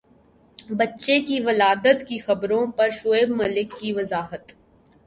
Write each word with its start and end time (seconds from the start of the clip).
بچے 0.69 1.19
کی 1.21 1.39
ولادت 1.39 2.07
کی 2.07 2.17
خبروں 2.17 2.65
پر 2.77 2.89
شعیب 2.93 3.29
ملک 3.35 3.79
کی 3.79 3.93
وضاحت 3.93 4.51